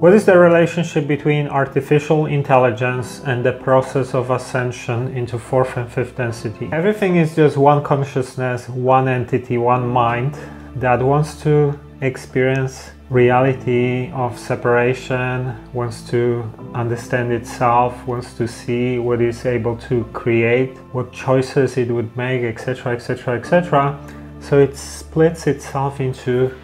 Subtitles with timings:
[0.00, 5.92] What is the relationship between artificial intelligence and the process of ascension into fourth and
[5.92, 6.70] fifth density?
[6.72, 10.38] Everything is just one consciousness, one entity, one mind
[10.76, 19.20] that wants to experience reality of separation, wants to understand itself, wants to see what
[19.20, 24.00] it's able to create, what choices it would make, etc., etc., etc.
[24.40, 26.54] So it splits itself into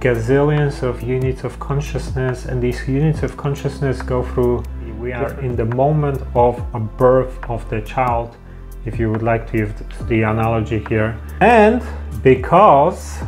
[0.00, 4.62] gazillions of units of consciousness and these units of consciousness go through
[4.98, 8.36] we are in the moment of a birth of the child
[8.84, 9.70] if you would like to use
[10.08, 11.18] the analogy here.
[11.40, 11.82] And
[12.22, 13.18] because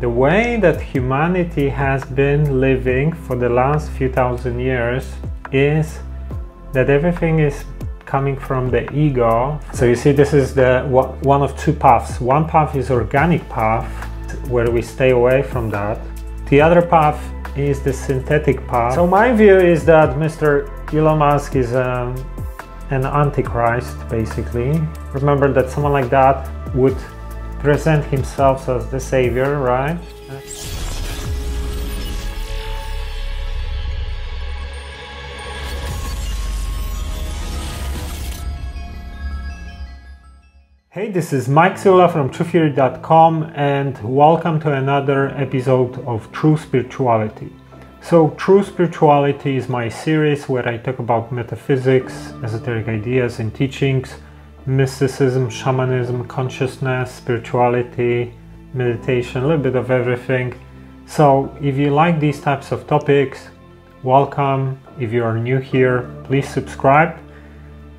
[0.00, 5.10] the way that humanity has been living for the last few thousand years
[5.52, 6.00] is
[6.72, 7.64] that everything is
[8.04, 9.60] coming from the ego.
[9.74, 10.84] So you see this is the
[11.22, 12.20] one of two paths.
[12.20, 14.07] One path is organic path
[14.48, 16.00] where we stay away from that.
[16.48, 17.20] The other path
[17.56, 18.94] is the synthetic path.
[18.94, 20.70] So my view is that Mr.
[20.94, 22.14] Elon Musk is um,
[22.90, 24.80] an antichrist, basically.
[25.12, 26.96] Remember that someone like that would
[27.58, 29.98] present himself as the savior, right?
[41.10, 47.50] This is Mike Sygula from TruthTheory.com and welcome to another episode of True Spirituality.
[48.02, 54.16] So, True Spirituality is my series where I talk about metaphysics, esoteric ideas and teachings,
[54.66, 58.34] mysticism, shamanism, consciousness, spirituality,
[58.74, 60.54] meditation, a little bit of everything.
[61.06, 63.48] So, if you like these types of topics,
[64.02, 64.78] welcome.
[65.00, 67.18] If you are new here, please subscribe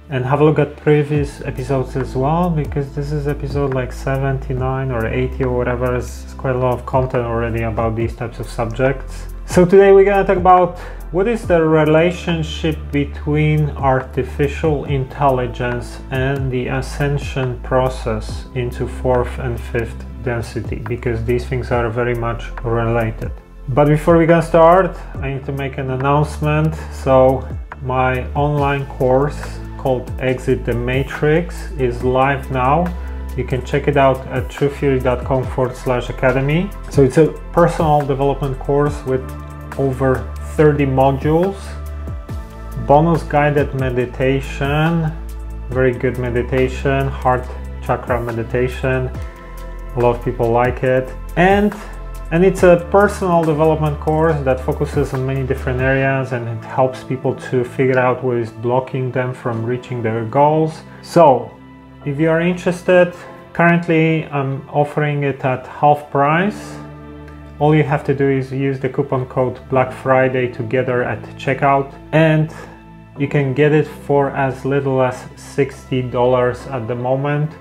[0.10, 4.92] and have a look at previous episodes as well because this is episode like 79
[4.92, 5.96] or 80 or whatever.
[5.96, 9.28] It's quite a lot of content already about these types of subjects.
[9.46, 10.80] So today we're gonna talk about
[11.12, 20.06] what is the relationship between artificial intelligence and the ascension process into fourth and fifth
[20.24, 23.32] density because these things are very much related.
[23.70, 26.74] But before we can start i need to make an announcement.
[26.92, 27.48] So
[27.84, 32.86] my online course called Exit the Matrix is live now.
[33.38, 36.70] You can check it out at truththeory.com forward slash academy.
[36.90, 39.24] So it's a personal development course with
[39.78, 40.16] over
[40.58, 41.58] 30 modules,
[42.86, 45.12] bonus guided meditation,
[45.70, 47.48] very good meditation, heart
[47.82, 49.10] chakra meditation.
[49.96, 51.10] A lot of people like it.
[51.38, 51.74] And
[52.32, 57.04] and it's a personal development course that focuses on many different areas and it helps
[57.04, 60.84] people to figure out what is blocking them from reaching their goals.
[61.02, 61.52] So,
[62.06, 63.16] if you are interested,
[63.54, 66.78] currently I'm offering it at half price.
[67.58, 71.92] All you have to do is use the coupon code Black Friday together at checkout
[72.12, 72.54] and
[73.18, 77.52] you can get it for as little as $60 at the moment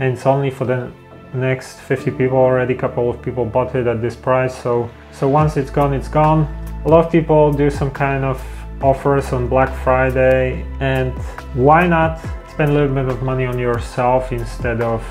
[0.00, 0.90] and it's only for the
[1.34, 5.56] next 50 people already couple of people bought it at this price so so once
[5.56, 6.46] it's gone it's gone.
[6.84, 8.42] A lot of people do some kind of
[8.82, 11.12] offers on black friday and
[11.54, 15.02] why not spend a little bit of money on yourself instead of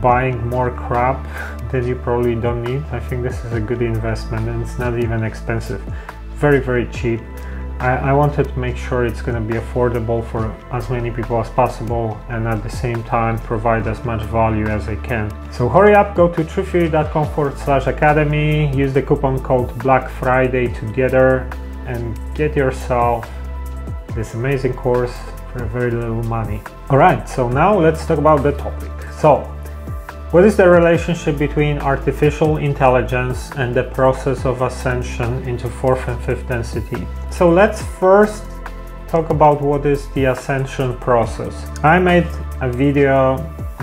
[0.00, 1.22] buying more crap
[1.72, 2.82] that you probably don't need?
[2.92, 5.82] I think this is a good investment and it's not even expensive.
[6.36, 7.20] Very very cheap
[7.78, 11.38] I, I wanted to make sure it's going to be affordable for as many people
[11.38, 15.30] as possible and at the same time provide as much value as I can.
[15.52, 20.68] So hurry up, go to truththeory.com forward slash academy, use the coupon code Black Friday
[20.74, 21.48] together
[21.86, 23.28] and get yourself
[24.14, 25.14] this amazing course
[25.52, 26.62] for very little money.
[26.90, 28.90] Alright, so now let's talk about the topic.
[29.12, 29.55] So
[30.32, 36.20] what is the relationship between artificial intelligence and the process of ascension into fourth and
[36.24, 37.06] fifth density?
[37.30, 38.42] So let's first
[39.06, 41.54] talk about what is the ascension process.
[41.84, 42.26] I made
[42.60, 43.36] a video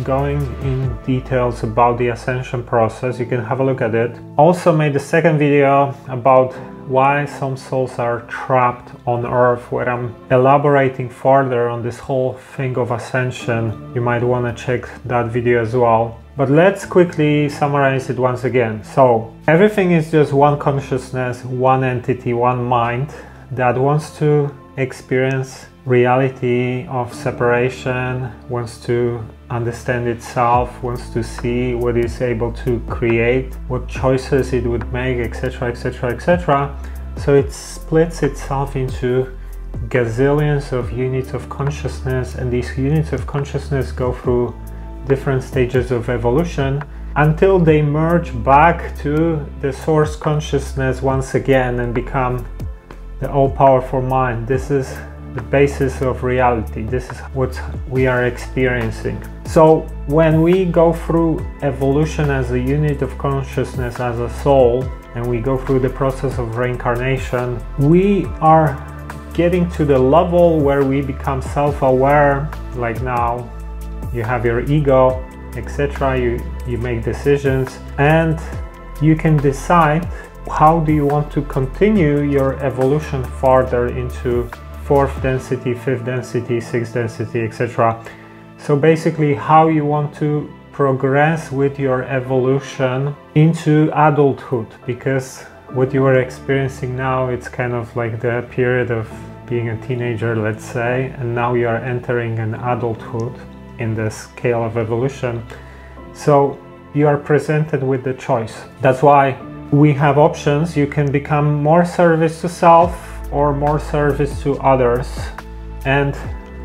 [0.04, 3.20] going in details about the ascension process.
[3.20, 4.20] You can have a look at it.
[4.38, 6.54] Also made a second video about
[6.90, 12.78] why some souls are trapped on earth where I'm elaborating further on this whole thing
[12.78, 13.94] of ascension.
[13.96, 16.20] You might want to check that video as well.
[16.36, 18.84] But let's quickly summarize it once again.
[18.84, 23.14] So everything is just one consciousness, one entity, one mind
[23.52, 31.98] that wants to experience reality of separation, wants to understand itself, wants to see what
[31.98, 36.76] it's able to create, what choices it would make, etc., etc., etc.
[37.18, 39.38] So it splits itself into
[39.90, 44.56] gazillions of units of consciousness, and these units of consciousness go through
[45.08, 46.84] different stages of evolution
[47.16, 52.46] until they merge back to the source consciousness once again and become
[53.20, 54.48] the all-powerful mind.
[54.48, 54.98] This is
[55.36, 56.84] the basis of reality.
[56.84, 57.60] This is what
[57.90, 59.24] we are experiencing.
[59.46, 64.84] So when we go through evolution as a unit of consciousness, as a soul,
[65.16, 68.78] and we go through the process of reincarnation, we are
[69.34, 73.50] getting to the level where we become self-aware, like now
[74.14, 75.24] you have your ego,
[75.56, 76.20] etc.
[76.20, 78.40] You, you make decisions and
[79.02, 80.06] you can decide
[80.52, 84.50] how do you want to continue your evolution farther into
[84.84, 88.04] fourth density, fifth density, sixth density, etc.
[88.58, 95.44] So basically how you want to progress with your evolution into adulthood because
[95.74, 99.08] what you are experiencing now it's kind of like the period of
[99.46, 103.34] being a teenager let's say and now you are entering an adulthood
[103.80, 105.44] in the scale of evolution.
[106.14, 106.60] So
[106.94, 108.56] you are presented with the choice.
[108.82, 109.40] That's why
[109.72, 110.78] we have options.
[110.78, 112.94] You can become more service to self
[113.32, 115.08] or more service to others.
[115.86, 116.16] And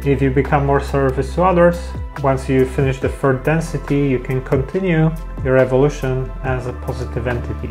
[0.06, 1.78] if you become more service to others,
[2.22, 5.10] once you finish the third density, you can continue
[5.44, 7.70] your evolution as a positive entity.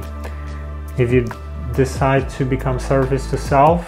[0.98, 1.26] If you
[1.74, 3.88] decide to become service to self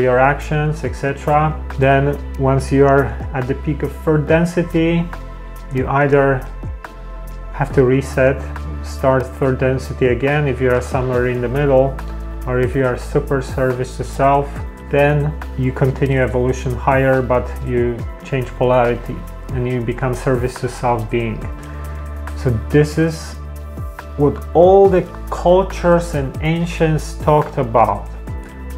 [0.00, 5.04] your actions, etc., then once you are at the peak of third density,
[5.74, 6.38] you either
[7.52, 8.40] have to reset,
[8.84, 11.96] start third density again if you are somewhere in the middle,
[12.46, 14.48] or if you are super service to self,
[14.90, 19.16] then you continue evolution higher, but you change polarity
[19.52, 21.38] and you become service to self-being.
[22.36, 23.34] So this is
[24.16, 28.08] what all the cultures and ancients talked about.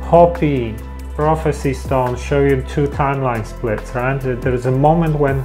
[0.02, 0.76] Hopi,
[1.14, 4.19] prophecy stone show you two timeline splits, right?
[4.19, 5.44] There's a moment when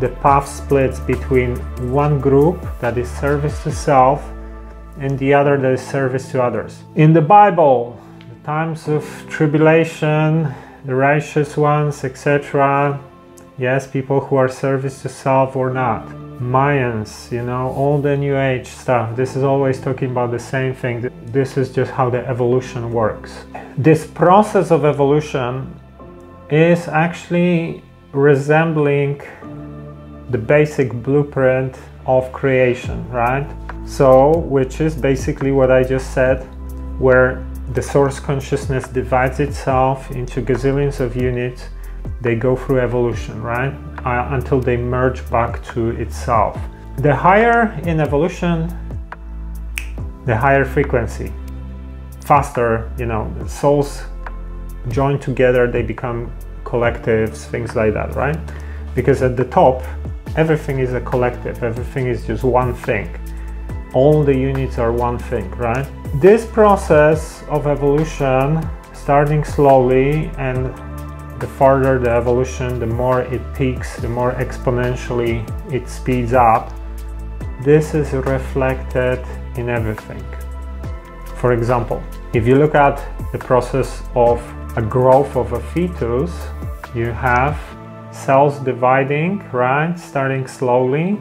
[0.00, 1.56] the path splits between
[1.92, 4.22] one group that is service to self
[4.98, 6.82] and the other that is service to others.
[6.96, 10.52] In the Bible, the times of tribulation,
[10.84, 13.00] the righteous ones, etc.
[13.58, 16.25] Yes, people who are service to self or not.
[16.40, 19.16] Mayans, you know, all the New Age stuff.
[19.16, 21.10] This is always talking about the same thing.
[21.26, 23.44] This is just how the evolution works.
[23.78, 25.74] This process of evolution
[26.50, 29.22] is actually resembling
[30.30, 33.48] the basic blueprint of creation, right?
[33.86, 36.42] So, which is basically what I just said,
[36.98, 41.68] where the source consciousness divides itself into gazillions of units.
[42.20, 43.74] They go through evolution, right?
[44.04, 46.58] Uh, until they merge back to itself.
[46.98, 48.72] The higher in evolution,
[50.24, 51.32] the higher frequency.
[52.24, 54.02] Faster, you know, souls
[54.88, 56.32] join together, they become
[56.64, 58.38] collectives, things like that, right?
[58.94, 59.82] Because at the top,
[60.36, 63.08] everything is a collective, everything is just one thing.
[63.94, 65.86] All the units are one thing, right?
[66.20, 70.74] This process of evolution, starting slowly and
[71.38, 76.72] the farther the evolution, the more it peaks, the more exponentially it speeds up.
[77.62, 79.24] This is reflected
[79.56, 80.24] in everything.
[81.36, 82.02] For example,
[82.32, 83.02] if you look at
[83.32, 84.40] the process of
[84.76, 86.32] a growth of a fetus,
[86.94, 87.58] you have
[88.10, 89.98] cells dividing, right?
[89.98, 91.18] Starting slowly,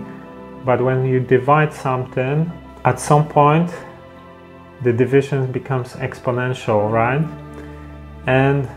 [0.65, 2.51] but when you divide something,
[2.85, 3.71] at some point
[4.83, 7.23] the division becomes exponential, right?
[8.27, 8.69] And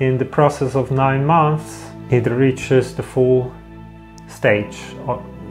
[0.00, 3.52] in the process of nine months, it reaches the full
[4.28, 4.78] stage.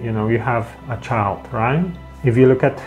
[0.02, 1.84] You know, you have a child, right?
[2.24, 2.82] If you look at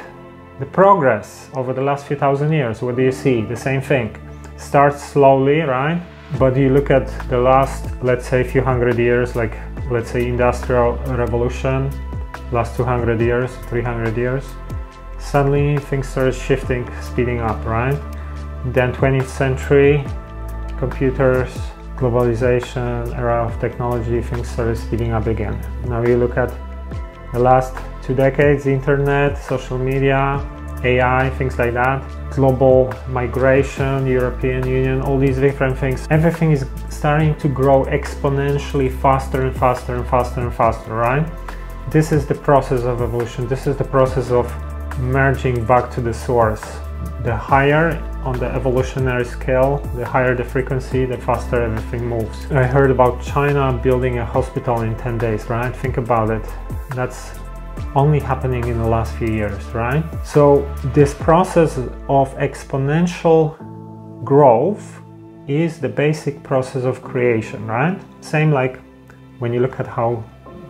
[0.61, 3.43] the progress over the last few thousand years, what do you see?
[3.43, 4.17] The same thing.
[4.57, 6.00] Starts slowly, right?
[6.38, 9.57] But you look at the last, let's say, few hundred years, like
[9.91, 11.91] let's say industrial revolution,
[12.53, 14.45] last 200 years, 300 years,
[15.19, 17.99] suddenly things started shifting, speeding up, right?
[18.67, 20.05] Then 20th century,
[20.79, 21.51] computers,
[21.97, 25.59] globalization, era of technology, things started speeding up again.
[25.85, 26.51] Now you look at
[27.33, 30.41] the last two decades, internet, social media,
[30.85, 36.07] AI, things like that, global migration, European Union, all these different things.
[36.11, 41.27] Everything is starting to grow exponentially faster and faster and faster and faster, right?
[41.91, 43.49] This is the process of evolution.
[43.49, 44.47] This is the process of
[45.01, 46.65] merging back to the source.
[47.23, 52.50] The higher on the evolutionary scale, the higher the frequency, the faster everything moves.
[52.50, 55.75] I heard about China building a hospital in 10 days, right?
[55.75, 56.47] Think about it.
[56.95, 57.38] That's
[57.95, 60.05] only happening in the last few years, right?
[60.25, 61.78] So this process
[62.09, 63.57] of exponential
[64.25, 65.00] growth
[65.47, 67.99] is the basic process of creation, right?
[68.21, 68.78] Same like
[69.38, 70.23] when you look at how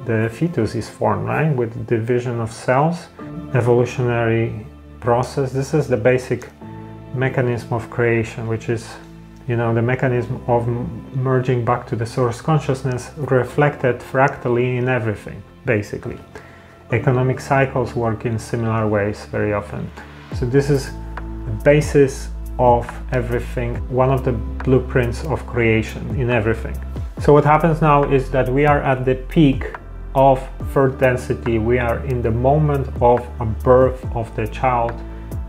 [0.05, 1.55] the fetus is formed, right?
[1.55, 3.09] With division of cells,
[3.55, 4.67] evolutionary
[5.01, 5.53] process.
[5.53, 6.49] This is the basic
[7.15, 8.89] mechanism of creation, which is
[9.49, 10.69] you know, the mechanism of
[11.17, 16.19] merging back to the source consciousness reflected fractally in everything, basically.
[16.93, 19.91] Economic cycles work in similar ways very often.
[20.35, 22.29] So this is the basis
[22.59, 26.77] of everything, one of the blueprints of creation in everything.
[27.21, 29.65] So what happens now is that we are at the peak
[30.15, 31.59] of third density.
[31.59, 34.93] We are in the moment of a birth of the child,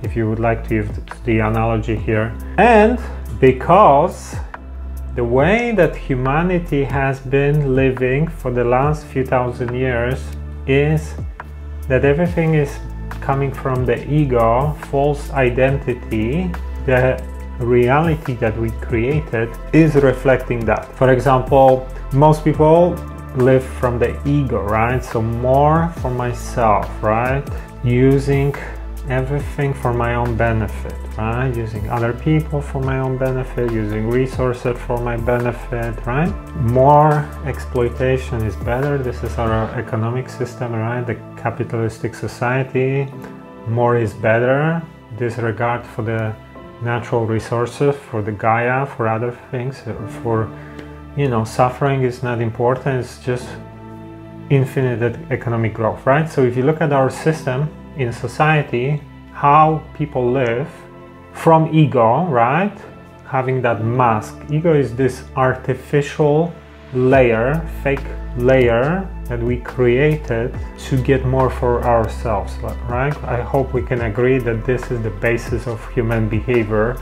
[0.04, 0.90] if you would like to use
[1.26, 2.36] the analogy here.
[2.58, 3.00] And
[3.40, 4.36] because
[5.16, 10.22] the way that humanity has been living for the last few thousand years
[10.68, 11.14] is
[11.88, 12.78] that everything is
[13.22, 16.50] coming from the ego, false identity,
[16.86, 17.22] the
[17.60, 20.86] reality that we created is reflecting that.
[20.96, 22.96] For example, most people
[23.36, 25.04] live from the ego, right?
[25.04, 27.44] So more for myself, right?
[27.84, 28.56] Using
[29.08, 31.56] everything for my own benefit, right?
[31.56, 36.32] Using other people for my own benefit, using resources for my benefit, right?
[36.58, 38.98] More exploitation is better.
[38.98, 41.06] This is our economic system, right?
[41.06, 43.12] The capitalistic society.
[43.68, 44.82] More is better.
[45.18, 46.36] Disregard for the
[46.82, 49.82] natural resources, for the Gaia, for other things,
[50.22, 50.50] for
[51.18, 53.02] you know, suffering is not important.
[53.02, 53.48] It's just
[54.50, 56.30] infinite economic growth, right?
[56.30, 59.02] So if you look at our system in society,
[59.34, 60.70] how people live
[61.34, 62.78] from ego, right?
[63.26, 64.36] Having that mask.
[64.50, 66.54] Ego is this artificial
[66.94, 68.04] layer, fake
[68.38, 73.16] layer that we created to get more for ourselves, right?
[73.24, 76.98] I hope we can agree that this is the basis of human behavior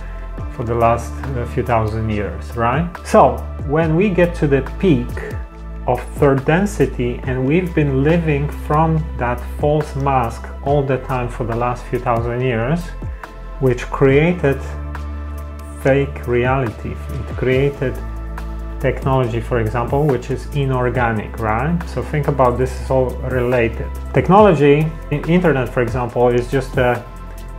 [0.52, 2.90] for the last uh, few thousand years, right?
[3.06, 5.10] So when we get to the peak
[5.88, 11.46] of third density and we've been living from that false mask all the time for
[11.46, 12.86] the last few thousand years,
[13.60, 14.58] which created
[15.82, 16.92] fake reality.
[16.92, 17.94] It created
[18.80, 21.78] technology, for example, which is inorganic, right?
[21.90, 23.90] So think about this is all related.
[24.14, 27.04] Technology, internet, for example, is just a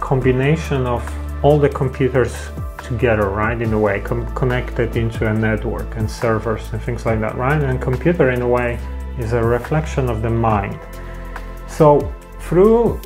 [0.00, 1.02] combination of
[1.42, 2.34] all the computers
[2.82, 3.60] together, right?
[3.60, 4.00] In a way,
[4.34, 7.62] connected into a network and servers and things like that, right?
[7.62, 8.78] And computer, in a way,
[9.18, 10.78] is a reflection of the mind.
[11.66, 13.00] So through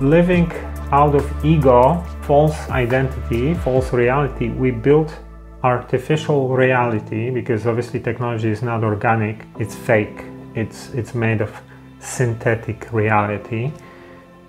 [0.00, 0.50] living
[0.90, 5.14] out of ego, false identity, false reality, we build
[5.62, 10.24] artificial reality because obviously technology is not organic, it's fake.
[10.54, 11.52] It's it's made of
[12.00, 13.72] synthetic reality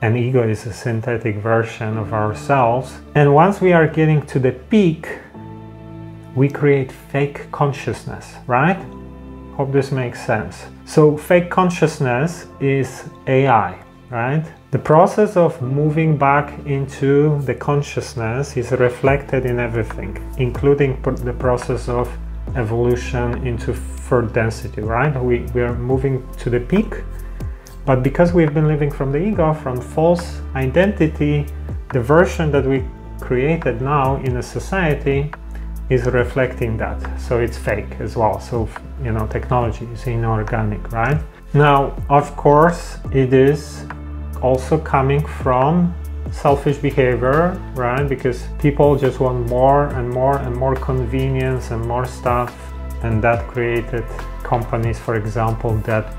[0.01, 2.99] and ego is a synthetic version of ourselves.
[3.15, 5.07] And once we are getting to the peak,
[6.35, 8.81] we create fake consciousness, right?
[9.55, 10.65] Hope this makes sense.
[10.85, 13.77] So, fake consciousness is AI,
[14.09, 14.45] right?
[14.71, 21.89] The process of moving back into the consciousness is reflected in everything, including the process
[21.89, 22.07] of
[22.55, 25.13] evolution into third density, right?
[25.21, 27.03] We, we are moving to the peak
[27.89, 31.47] but because we've been living from the ego, from false identity,
[31.91, 32.85] the version that we
[33.19, 35.31] created now in a society
[35.89, 36.99] is reflecting that.
[37.19, 38.39] So it's fake as well.
[38.39, 38.69] So,
[39.03, 41.19] you know, technology is inorganic, right?
[41.55, 43.87] Now, of course, it is
[44.39, 45.95] also coming from
[46.31, 48.07] selfish behavior, right?
[48.07, 52.55] Because people just want more and more and more convenience and more stuff.
[53.01, 54.05] And that created
[54.43, 56.18] companies, for example, that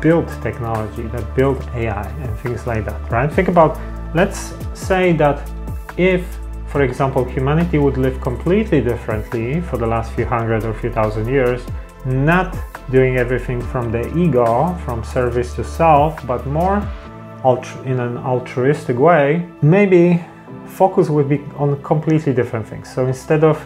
[0.00, 3.32] build technology, that build AI and things like that, right?
[3.32, 3.78] Think about,
[4.14, 5.48] let's say that
[5.96, 10.90] if, for example, humanity would live completely differently for the last few hundred or few
[10.90, 11.62] thousand years,
[12.04, 12.56] not
[12.90, 16.86] doing everything from the ego, from service to self, but more
[17.84, 20.24] in an altruistic way, maybe
[20.66, 22.92] focus would be on completely different things.
[22.92, 23.64] So instead of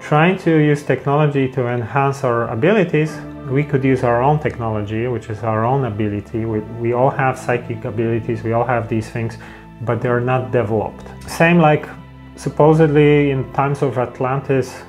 [0.00, 3.18] trying to use technology to enhance our abilities,
[3.50, 6.44] we could use our own technology, which is our own ability.
[6.44, 9.38] We, we all have psychic abilities, we all have these things,
[9.82, 11.04] but they're not developed.
[11.28, 11.88] Same like
[12.36, 14.82] supposedly in times of Atlantis,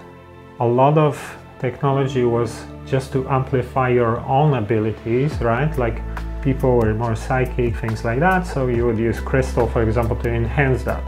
[0.60, 1.18] a lot of
[1.60, 5.76] technology was just to amplify your own abilities, right?
[5.78, 6.02] Like
[6.42, 8.48] people were more psychic, things like that.
[8.48, 11.04] So you would use crystal, for example, to enhance that.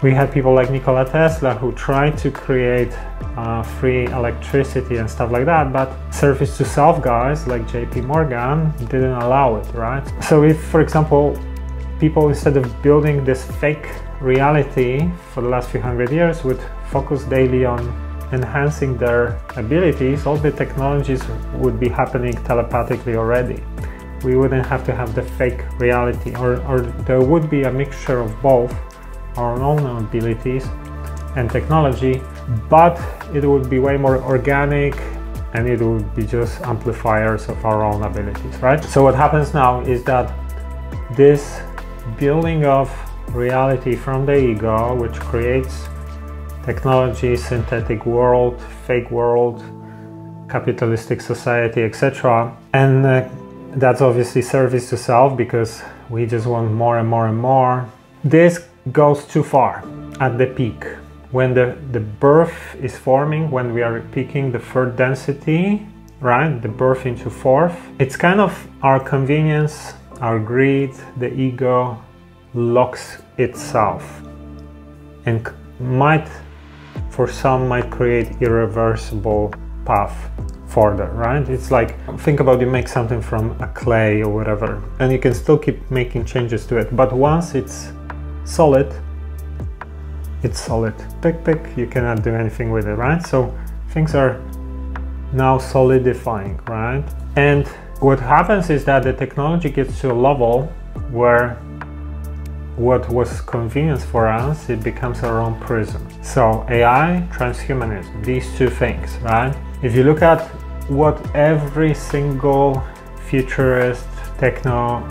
[0.00, 2.92] We had people like Nikola Tesla who tried to create
[3.36, 8.72] uh, free electricity and stuff like that, but service to self guys like JP Morgan
[8.86, 10.04] didn't allow it, right?
[10.22, 11.36] So if, for example,
[11.98, 13.88] people instead of building this fake
[14.20, 16.60] reality for the last few hundred years would
[16.92, 17.80] focus daily on
[18.32, 21.22] enhancing their abilities, all the technologies
[21.54, 23.60] would be happening telepathically already.
[24.22, 28.20] We wouldn't have to have the fake reality, or, or there would be a mixture
[28.20, 28.72] of both
[29.36, 30.66] our own abilities
[31.36, 32.22] and technology
[32.68, 32.98] but
[33.34, 34.94] it would be way more organic
[35.54, 38.82] and it would be just amplifiers of our own abilities, right?
[38.84, 40.32] So what happens now is that
[41.16, 41.60] this
[42.18, 42.90] building of
[43.34, 45.88] reality from the ego, which creates
[46.64, 49.62] technology, synthetic world, fake world,
[50.50, 52.54] capitalistic society, etc.
[52.74, 53.28] And uh,
[53.72, 57.88] that's obviously service to self because we just want more and more and more.
[58.22, 59.84] This goes too far
[60.20, 60.84] at the peak.
[61.30, 65.86] When the, the birth is forming, when we are peaking the third density,
[66.20, 72.02] right, the birth into fourth, it's kind of our convenience, our greed, the ego
[72.54, 74.22] locks itself
[75.26, 75.46] and
[75.78, 76.28] might,
[77.10, 79.52] for some, might create irreversible
[79.84, 80.30] path
[80.66, 81.48] further, right?
[81.48, 85.34] It's like, think about you make something from a clay or whatever, and you can
[85.34, 86.94] still keep making changes to it.
[86.94, 87.92] But once it's
[88.48, 88.92] solid,
[90.42, 90.94] it's solid.
[91.20, 93.24] Pick, pick, you cannot do anything with it, right?
[93.26, 93.56] So
[93.90, 94.40] things are
[95.32, 97.04] now solidifying, right?
[97.36, 97.66] And
[98.00, 100.66] what happens is that the technology gets to a level
[101.10, 101.54] where
[102.76, 106.00] what was convenience for us, it becomes our own prison.
[106.22, 109.54] So AI, transhumanism, these two things, right?
[109.82, 110.42] If you look at
[110.88, 112.82] what every single
[113.28, 114.06] futurist,
[114.38, 115.02] techno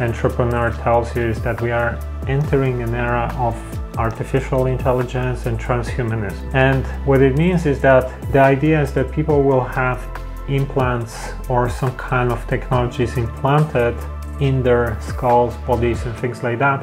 [0.00, 1.98] entrepreneur tells you is that we are
[2.28, 3.56] entering an era of
[3.98, 6.54] artificial intelligence and transhumanism.
[6.54, 10.00] And what it means is that the idea is that people will have
[10.48, 13.96] implants or some kind of technologies implanted
[14.40, 16.80] in their skulls, bodies, and things like that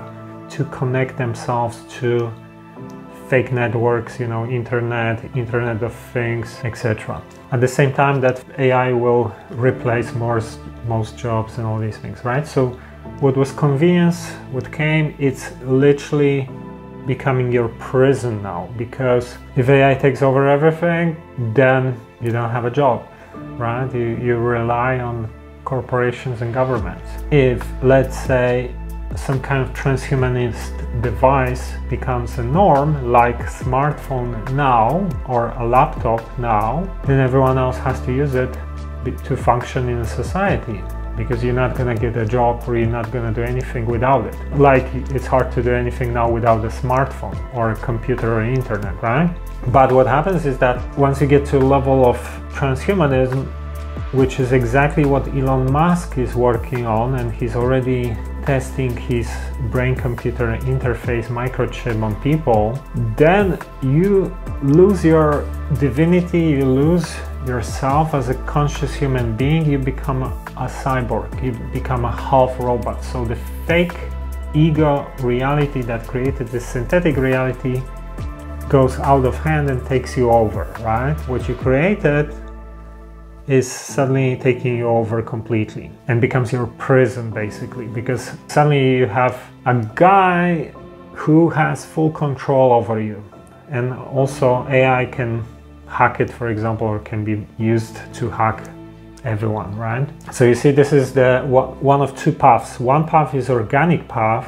[0.51, 2.31] to connect themselves to
[3.29, 7.21] fake networks, you know, internet, internet of things, etc.
[7.51, 12.25] At the same time that AI will replace most, most jobs and all these things,
[12.25, 12.47] right?
[12.47, 12.79] So
[13.19, 16.49] what was convenience, what came, it's literally
[17.05, 21.17] becoming your prison now because if AI takes over everything,
[21.53, 23.07] then you don't have a job,
[23.57, 23.93] right?
[23.93, 25.29] You, you rely on
[25.65, 27.09] corporations and governments.
[27.31, 28.73] If, let's say,
[29.15, 36.87] some kind of transhumanist device becomes a norm like smartphone now or a laptop now
[37.05, 38.55] then everyone else has to use it
[39.23, 40.83] to function in a society
[41.19, 43.85] because you're not going to get a job or you're not going to do anything
[43.85, 44.35] without it.
[44.57, 48.95] Like it's hard to do anything now without a smartphone or a computer or internet
[49.03, 49.29] right?
[49.67, 52.17] But what happens is that once you get to a level of
[52.57, 53.45] transhumanism
[54.11, 59.29] which is exactly what Elon Musk is working on and he's already testing his
[59.69, 62.79] brain computer interface microchip on people,
[63.15, 65.45] then you lose your
[65.79, 70.23] divinity, you lose yourself as a conscious human being, you become
[70.59, 73.03] a, cyborg, you become a half robot.
[73.03, 73.95] So the fake
[74.53, 77.81] ego reality that created this synthetic reality
[78.67, 81.17] goes out of hand and takes you over, right?
[81.27, 82.33] What you created
[83.47, 89.41] is suddenly taking you over completely and becomes your prison basically because suddenly you have
[89.65, 90.71] a guy
[91.13, 93.23] who has full control over you
[93.71, 95.43] and also AI can
[95.87, 98.69] hack it for example or can be used to hack
[99.23, 100.07] everyone right?
[100.33, 102.79] So you see this is the one of two paths.
[102.79, 104.47] One path is organic path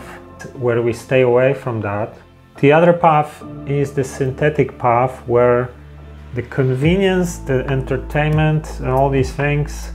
[0.56, 2.18] where we stay away from that.
[2.60, 5.74] The other path is the synthetic path where
[6.34, 9.92] the convenience, the entertainment, and all these things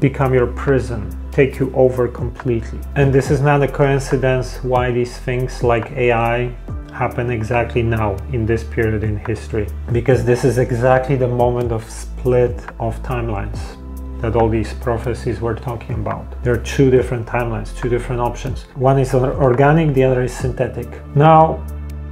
[0.00, 2.78] become your prison, take you over completely.
[2.94, 6.54] And this is not a coincidence why these things like AI
[6.92, 11.88] happen exactly now in this period in history, because this is exactly the moment of
[11.88, 13.77] split of timelines
[14.20, 16.24] that all these prophecies were talking about.
[16.42, 18.62] There are two different timelines, two different options.
[18.74, 20.88] One is organic, the other is synthetic.
[21.14, 21.64] Now,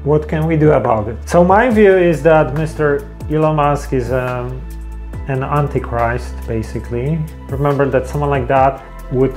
[0.05, 1.29] what can we do about it?
[1.29, 3.05] So my view is that Mr.
[3.31, 4.61] Elon Musk is um,
[5.29, 7.19] an antichrist, basically.
[7.49, 9.35] Remember that someone like that would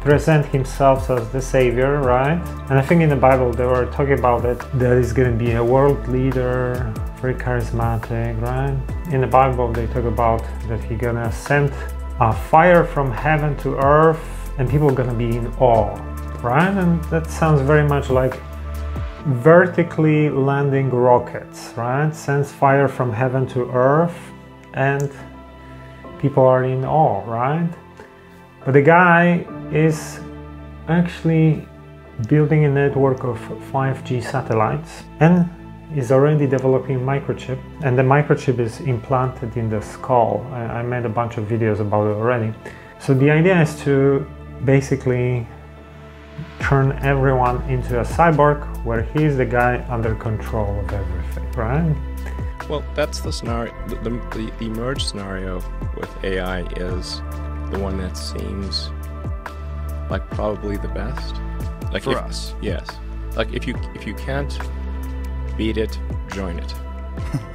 [0.00, 2.40] present himself as the savior, right?
[2.70, 5.44] And I think in the Bible they were talking about it that he's going to
[5.44, 8.74] be a world leader, very charismatic, right?
[9.12, 11.70] In the Bible they talk about that he's going to send
[12.20, 15.94] a fire from heaven to earth and people are to be in awe,
[16.42, 16.76] right?
[16.76, 18.38] And that sounds very much like
[19.24, 22.14] vertically landing rockets, right?
[22.14, 24.18] Sends fire from heaven to earth
[24.74, 25.10] and
[26.18, 27.70] people are in awe, right?
[28.66, 30.20] But the guy is
[30.88, 31.66] actually
[32.28, 33.38] building a network of
[33.72, 35.48] 5G satellites and
[35.96, 40.46] is already developing microchip and the microchip is implanted in the skull.
[40.52, 42.54] I, I made a bunch of videos about it already.
[43.00, 44.26] So the idea is to
[44.64, 45.46] basically
[46.60, 51.96] turn everyone into a cyborg where he's the guy under control of everything, right?
[52.68, 53.72] Well, that's the scenario.
[53.88, 55.56] The, the, the merge scenario
[55.96, 57.16] with AI is
[57.72, 58.90] the one that seems
[60.08, 61.34] like probably the best.
[61.92, 62.54] Like For if- us.
[62.60, 62.86] yes.
[63.36, 64.58] Like if you if you can't
[65.60, 65.98] beat it,
[66.32, 66.74] join it.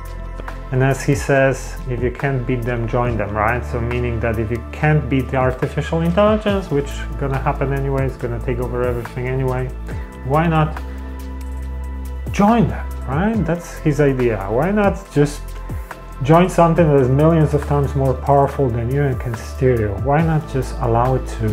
[0.72, 3.64] And as he says, if you can't beat them, join them, right?
[3.72, 8.06] So meaning that if you can't beat the artificial intelligence, which is gonna happen anyway,
[8.08, 9.64] it's gonna take over everything anyway,
[10.26, 10.70] why not
[12.32, 13.38] join them, right?
[13.50, 14.38] That's his idea.
[14.58, 15.42] Why not just
[16.24, 19.90] join something that is millions of times more powerful than you and can steer you?
[20.10, 21.46] Why not just allow it to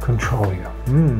[0.00, 0.68] control you?
[0.90, 1.16] Hmm,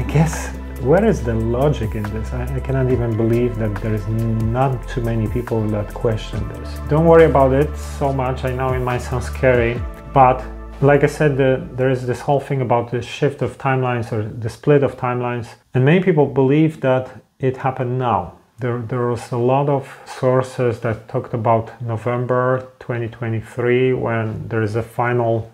[0.00, 2.32] I guess where is the logic in this?
[2.32, 6.78] I, I cannot even believe that there is not too many people that question this.
[6.88, 8.44] Don't worry about it so much.
[8.44, 9.80] I know it might sound scary,
[10.14, 10.42] but
[10.80, 14.22] like I said, the, there is this whole thing about the shift of timelines or
[14.22, 18.38] the split of timelines, and many people believe that it happened now.
[18.58, 24.76] There, there was a lot of sources that talked about November 2023 when there is
[24.76, 25.50] a final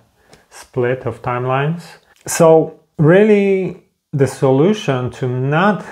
[0.51, 1.83] split of timelines.
[2.27, 3.86] So, really,
[4.17, 5.85] the solution to not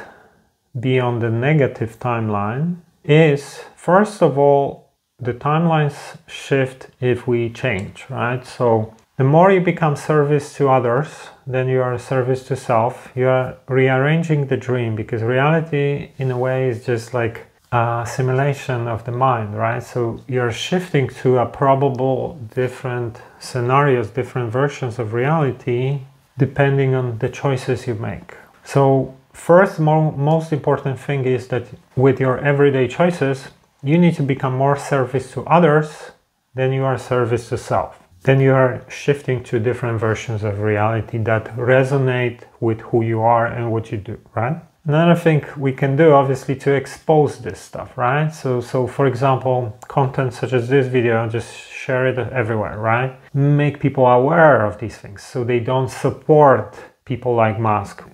[0.80, 4.88] be on the negative timeline is first of all,
[5.20, 8.46] the timelines shift if we change, right?
[8.46, 11.08] So, the more you become service to others,
[11.46, 13.12] then you are service to self.
[13.14, 18.88] You are rearranging the dream because reality, in a way, is just like a simulation
[18.88, 19.82] of the mind, right?
[19.82, 26.00] So you're shifting to a probable different scenarios, different versions of reality,
[26.38, 28.34] depending on the choices you make.
[28.64, 31.66] So, first, mo- most important thing is that
[31.96, 33.48] with your everyday choices,
[33.82, 36.12] you need to become more service to others
[36.54, 41.18] than you are service to self then you are shifting to different versions of reality
[41.18, 44.56] that resonate with who you are and what you do, right?
[44.86, 48.28] Another thing we can do obviously to expose this stuff, right?
[48.28, 53.18] So so for example, content such as this video, just share it everywhere, right?
[53.32, 58.04] Make people aware of these things so they don't support people like Musk.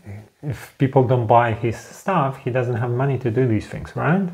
[0.42, 4.28] If people don't buy his stuff, he doesn't have money to do these things, right?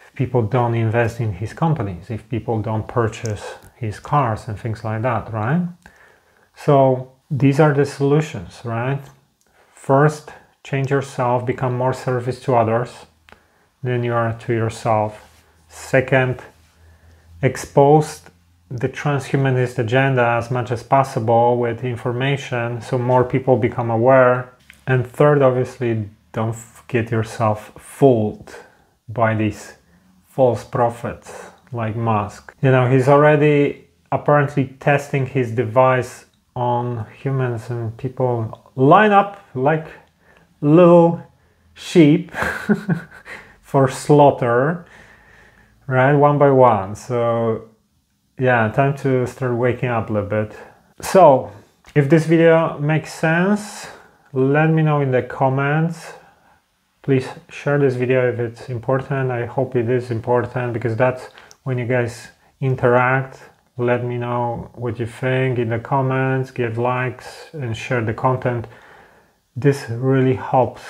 [0.00, 3.44] If people don't invest in his companies, if people don't purchase
[3.76, 5.62] his cars and things like that, right?
[6.56, 9.00] So these are the solutions, right?
[9.72, 10.30] First,
[10.64, 13.06] change yourself, become more service to others
[13.82, 15.42] than you are to yourself.
[15.68, 16.42] Second,
[17.42, 18.22] expose
[18.70, 24.52] the transhumanist agenda as much as possible with information so more people become aware.
[24.86, 26.56] And third, obviously, don't
[26.88, 28.54] get yourself fooled
[29.08, 29.74] by these
[30.26, 32.54] false prophets like Musk.
[32.62, 36.24] You know, he's already apparently testing his device
[36.56, 39.86] on humans and people line up like
[40.64, 41.22] little
[41.74, 42.32] sheep
[43.62, 44.86] for slaughter,
[45.86, 46.14] right?
[46.14, 46.94] One by one.
[46.94, 47.68] So,
[48.38, 50.56] yeah, time to start waking up a little bit.
[51.00, 51.52] So,
[51.94, 53.86] if this video makes sense,
[54.32, 56.14] let me know in the comments
[57.04, 61.28] please share this video if it's important i hope it is important because that's
[61.62, 62.28] when you guys
[62.60, 63.42] interact
[63.76, 68.66] let me know what you think in the comments give likes and share the content
[69.56, 70.82] this really helps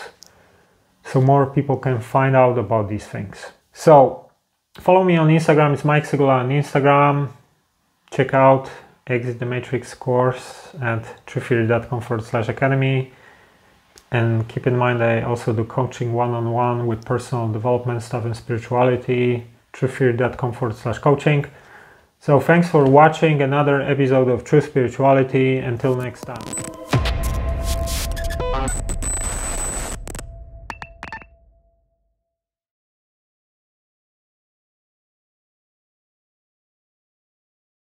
[1.05, 4.31] so more people can find out about these things so
[4.74, 7.29] follow me on instagram it's mike sygula on instagram
[8.11, 8.70] check out
[9.07, 13.12] exit the matrix course at truththeory.com forward slash academy
[14.14, 18.24] and keep in mind, I also do coaching one on one with personal development stuff
[18.24, 19.44] and spirituality.
[19.72, 21.46] Truththeory.com forward slash coaching.
[22.20, 25.59] So, thanks for watching another episode of True Spirituality.
[25.59, 26.73] Until next time.